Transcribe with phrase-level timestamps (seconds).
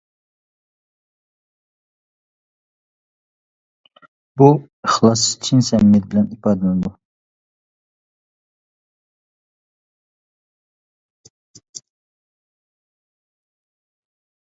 [4.41, 4.47] بۇ
[4.87, 6.93] ئىخلاس چىن سەمىمىيەت بىلەن ئىپادىلىنىدۇ.